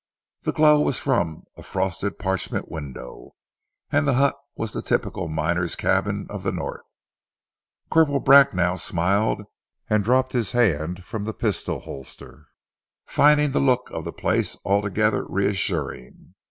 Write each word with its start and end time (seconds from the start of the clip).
The 0.41 0.51
glow 0.51 0.79
was 0.79 0.97
from 0.97 1.43
a 1.55 1.61
frosted 1.61 2.17
parchment 2.17 2.71
window, 2.71 3.35
and 3.91 4.07
the 4.07 4.15
hut 4.15 4.33
was 4.55 4.73
the 4.73 4.81
typical 4.81 5.27
miner's 5.27 5.75
cabin 5.75 6.25
of 6.27 6.41
the 6.41 6.51
North. 6.51 6.91
Corporal 7.91 8.19
Bracknell 8.19 8.79
smiled 8.79 9.43
and 9.87 10.03
dropped 10.03 10.31
his 10.33 10.53
hand 10.53 11.05
from 11.05 11.25
the 11.25 11.35
pistol 11.35 11.81
holster, 11.81 12.47
finding 13.05 13.51
the 13.51 13.59
look 13.59 13.91
of 13.91 14.03
the 14.03 14.11
place 14.11 14.57
altogether 14.65 15.23
reassuring. 15.29 16.33